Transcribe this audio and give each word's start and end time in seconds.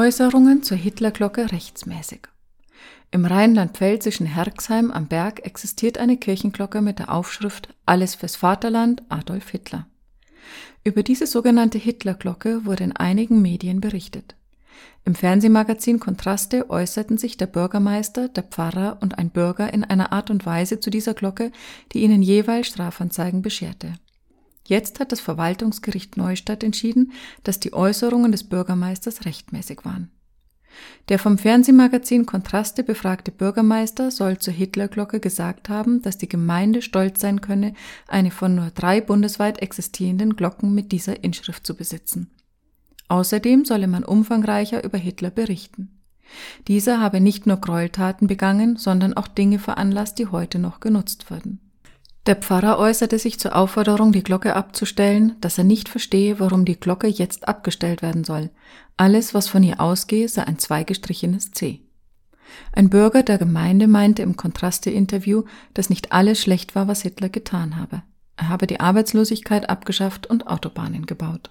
Äußerungen 0.00 0.62
zur 0.62 0.78
Hitlerglocke 0.78 1.52
rechtsmäßig. 1.52 2.20
Im 3.10 3.26
rheinland-pfälzischen 3.26 4.24
Herxheim 4.24 4.90
am 4.90 5.08
Berg 5.08 5.44
existiert 5.44 5.98
eine 5.98 6.16
Kirchenglocke 6.16 6.80
mit 6.80 6.98
der 6.98 7.12
Aufschrift 7.12 7.68
Alles 7.84 8.14
fürs 8.14 8.34
Vaterland 8.34 9.02
Adolf 9.10 9.50
Hitler. 9.50 9.86
Über 10.84 11.02
diese 11.02 11.26
sogenannte 11.26 11.76
Hitlerglocke 11.76 12.64
wurde 12.64 12.84
in 12.84 12.96
einigen 12.96 13.42
Medien 13.42 13.82
berichtet. 13.82 14.36
Im 15.04 15.14
Fernsehmagazin 15.14 16.00
Kontraste 16.00 16.70
äußerten 16.70 17.18
sich 17.18 17.36
der 17.36 17.48
Bürgermeister, 17.48 18.28
der 18.28 18.44
Pfarrer 18.44 18.96
und 19.02 19.18
ein 19.18 19.28
Bürger 19.28 19.70
in 19.74 19.84
einer 19.84 20.12
Art 20.12 20.30
und 20.30 20.46
Weise 20.46 20.80
zu 20.80 20.88
dieser 20.88 21.12
Glocke, 21.12 21.52
die 21.92 22.00
ihnen 22.00 22.22
jeweils 22.22 22.68
Strafanzeigen 22.68 23.42
bescherte. 23.42 23.92
Jetzt 24.70 25.00
hat 25.00 25.10
das 25.10 25.18
Verwaltungsgericht 25.18 26.16
Neustadt 26.16 26.62
entschieden, 26.62 27.10
dass 27.42 27.58
die 27.58 27.72
Äußerungen 27.72 28.30
des 28.30 28.44
Bürgermeisters 28.44 29.24
rechtmäßig 29.24 29.84
waren. 29.84 30.12
Der 31.08 31.18
vom 31.18 31.38
Fernsehmagazin 31.38 32.24
Kontraste 32.24 32.84
befragte 32.84 33.32
Bürgermeister 33.32 34.12
soll 34.12 34.38
zur 34.38 34.54
Hitlerglocke 34.54 35.18
gesagt 35.18 35.68
haben, 35.68 36.02
dass 36.02 36.18
die 36.18 36.28
Gemeinde 36.28 36.82
stolz 36.82 37.20
sein 37.20 37.40
könne, 37.40 37.74
eine 38.06 38.30
von 38.30 38.54
nur 38.54 38.70
drei 38.70 39.00
bundesweit 39.00 39.60
existierenden 39.60 40.36
Glocken 40.36 40.72
mit 40.72 40.92
dieser 40.92 41.24
Inschrift 41.24 41.66
zu 41.66 41.74
besitzen. 41.74 42.30
Außerdem 43.08 43.64
solle 43.64 43.88
man 43.88 44.04
umfangreicher 44.04 44.84
über 44.84 44.98
Hitler 44.98 45.30
berichten. 45.30 46.00
Dieser 46.68 47.00
habe 47.00 47.20
nicht 47.20 47.44
nur 47.44 47.56
Gräueltaten 47.56 48.28
begangen, 48.28 48.76
sondern 48.76 49.14
auch 49.14 49.26
Dinge 49.26 49.58
veranlasst, 49.58 50.20
die 50.20 50.28
heute 50.28 50.60
noch 50.60 50.78
genutzt 50.78 51.28
würden. 51.28 51.58
Der 52.30 52.36
Pfarrer 52.36 52.78
äußerte 52.78 53.18
sich 53.18 53.40
zur 53.40 53.56
Aufforderung, 53.56 54.12
die 54.12 54.22
Glocke 54.22 54.54
abzustellen, 54.54 55.34
dass 55.40 55.58
er 55.58 55.64
nicht 55.64 55.88
verstehe, 55.88 56.38
warum 56.38 56.64
die 56.64 56.78
Glocke 56.78 57.08
jetzt 57.08 57.48
abgestellt 57.48 58.02
werden 58.02 58.22
soll. 58.22 58.50
Alles, 58.96 59.34
was 59.34 59.48
von 59.48 59.64
ihr 59.64 59.80
ausgehe, 59.80 60.28
sei 60.28 60.44
ein 60.44 60.56
zweigestrichenes 60.56 61.50
C. 61.50 61.80
Ein 62.72 62.88
Bürger 62.88 63.24
der 63.24 63.36
Gemeinde 63.36 63.88
meinte 63.88 64.22
im 64.22 64.36
Kontraste-Interview, 64.36 65.42
dass 65.74 65.90
nicht 65.90 66.12
alles 66.12 66.40
schlecht 66.40 66.76
war, 66.76 66.86
was 66.86 67.02
Hitler 67.02 67.30
getan 67.30 67.76
habe. 67.76 68.04
Er 68.36 68.48
habe 68.48 68.68
die 68.68 68.78
Arbeitslosigkeit 68.78 69.68
abgeschafft 69.68 70.28
und 70.28 70.46
Autobahnen 70.46 71.06
gebaut. 71.06 71.50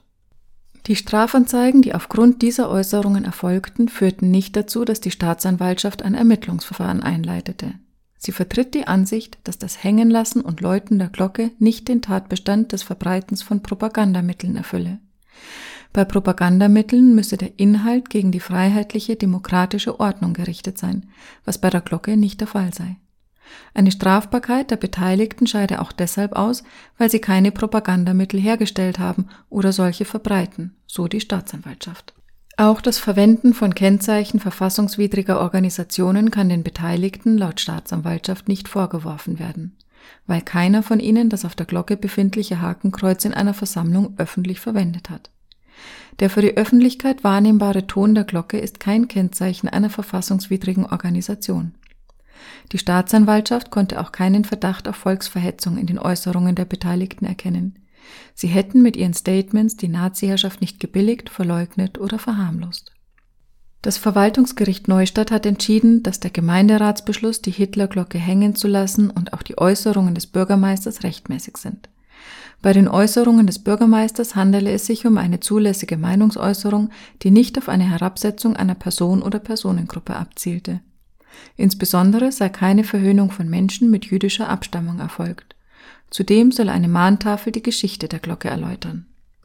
Die 0.87 0.95
Strafanzeigen, 0.95 1.81
die 1.81 1.93
aufgrund 1.93 2.41
dieser 2.41 2.69
Äußerungen 2.69 3.25
erfolgten, 3.25 3.89
führten 3.89 4.31
nicht 4.31 4.55
dazu, 4.55 4.85
dass 4.85 5.01
die 5.01 5.11
Staatsanwaltschaft 5.11 6.03
ein 6.03 6.13
Ermittlungsverfahren 6.13 7.03
einleitete. 7.03 7.73
Sie 8.19 8.33
vertritt 8.33 8.73
die 8.73 8.85
Ansicht, 8.85 9.39
dass 9.45 9.57
das 9.57 9.81
Hängenlassen 9.81 10.41
und 10.41 10.59
Läuten 10.59 10.99
der 10.99 11.07
Glocke 11.07 11.51
nicht 11.57 11.87
den 11.87 12.01
Tatbestand 12.01 12.73
des 12.73 12.83
Verbreitens 12.83 13.41
von 13.41 13.63
Propagandamitteln 13.63 14.57
erfülle. 14.57 14.99
Bei 15.93 16.03
Propagandamitteln 16.03 17.15
müsse 17.15 17.37
der 17.37 17.57
Inhalt 17.57 18.09
gegen 18.09 18.31
die 18.31 18.41
freiheitliche 18.41 19.15
demokratische 19.15 20.01
Ordnung 20.01 20.33
gerichtet 20.33 20.77
sein, 20.77 21.09
was 21.45 21.59
bei 21.59 21.69
der 21.69 21.81
Glocke 21.81 22.17
nicht 22.17 22.41
der 22.41 22.47
Fall 22.47 22.73
sei. 22.73 22.97
Eine 23.73 23.91
Strafbarkeit 23.91 24.69
der 24.69 24.75
Beteiligten 24.75 25.47
scheide 25.47 25.81
auch 25.81 25.93
deshalb 25.93 26.33
aus, 26.33 26.63
weil 26.97 27.09
sie 27.09 27.19
keine 27.19 27.51
Propagandamittel 27.51 28.39
hergestellt 28.39 28.99
haben 28.99 29.29
oder 29.49 29.71
solche 29.71 30.05
verbreiten, 30.05 30.75
so 30.85 31.07
die 31.07 31.21
Staatsanwaltschaft. 31.21 32.13
Auch 32.59 32.81
das 32.81 32.99
Verwenden 32.99 33.53
von 33.53 33.73
Kennzeichen 33.73 34.41
verfassungswidriger 34.41 35.39
Organisationen 35.39 36.29
kann 36.29 36.49
den 36.49 36.61
Beteiligten 36.61 37.37
laut 37.37 37.61
Staatsanwaltschaft 37.61 38.49
nicht 38.49 38.67
vorgeworfen 38.67 39.39
werden, 39.39 39.77
weil 40.27 40.41
keiner 40.41 40.83
von 40.83 40.99
ihnen 40.99 41.29
das 41.29 41.45
auf 41.45 41.55
der 41.55 41.65
Glocke 41.65 41.95
befindliche 41.95 42.59
Hakenkreuz 42.59 43.23
in 43.23 43.33
einer 43.33 43.53
Versammlung 43.53 44.13
öffentlich 44.17 44.59
verwendet 44.59 45.09
hat. 45.09 45.29
Der 46.19 46.29
für 46.29 46.41
die 46.41 46.57
Öffentlichkeit 46.57 47.23
wahrnehmbare 47.23 47.87
Ton 47.87 48.13
der 48.13 48.25
Glocke 48.25 48.59
ist 48.59 48.81
kein 48.81 49.07
Kennzeichen 49.07 49.69
einer 49.69 49.89
verfassungswidrigen 49.89 50.85
Organisation. 50.85 51.75
Die 52.73 52.77
Staatsanwaltschaft 52.77 53.71
konnte 53.71 54.01
auch 54.01 54.11
keinen 54.11 54.43
Verdacht 54.43 54.89
auf 54.89 54.97
Volksverhetzung 54.97 55.77
in 55.77 55.87
den 55.87 55.97
Äußerungen 55.97 56.55
der 56.55 56.65
Beteiligten 56.65 57.23
erkennen. 57.23 57.79
Sie 58.33 58.47
hätten 58.47 58.81
mit 58.81 58.95
ihren 58.95 59.13
Statements 59.13 59.77
die 59.77 59.87
Naziherrschaft 59.87 60.61
nicht 60.61 60.79
gebilligt, 60.79 61.29
verleugnet 61.29 61.99
oder 61.99 62.19
verharmlost. 62.19 62.91
Das 63.81 63.97
Verwaltungsgericht 63.97 64.89
Neustadt 64.89 65.31
hat 65.31 65.45
entschieden, 65.45 66.03
dass 66.03 66.19
der 66.19 66.31
Gemeinderatsbeschluss, 66.31 67.41
die 67.41 67.51
Hitlerglocke 67.51 68.17
hängen 68.17 68.55
zu 68.55 68.67
lassen 68.67 69.09
und 69.09 69.33
auch 69.33 69.41
die 69.41 69.57
Äußerungen 69.57 70.15
des 70.15 70.27
Bürgermeisters 70.27 71.03
rechtmäßig 71.03 71.55
sind. 71.57 71.89
Bei 72.61 72.73
den 72.73 72.89
Äußerungen 72.89 73.47
des 73.47 73.59
Bürgermeisters 73.59 74.35
handele 74.35 74.71
es 74.71 74.85
sich 74.85 75.05
um 75.05 75.17
eine 75.17 75.39
zulässige 75.39 75.95
Meinungsäußerung, 75.95 76.89
die 77.23 77.31
nicht 77.31 77.57
auf 77.57 77.69
eine 77.69 77.89
Herabsetzung 77.89 78.57
einer 78.57 78.75
Person 78.75 79.21
oder 79.21 79.39
Personengruppe 79.39 80.15
abzielte. 80.15 80.81
Insbesondere 81.55 82.33
sei 82.33 82.49
keine 82.49 82.83
Verhöhnung 82.83 83.31
von 83.31 83.49
Menschen 83.49 83.89
mit 83.89 84.07
jüdischer 84.07 84.49
Abstammung 84.49 84.99
erfolgt. 84.99 85.55
Zudem 86.09 86.51
soll 86.51 86.69
eine 86.69 86.87
Mahntafel 86.87 87.51
die 87.51 87.63
Geschichte 87.63 88.07
der 88.07 88.19
Glocke 88.19 88.47
erläutern 88.47 89.08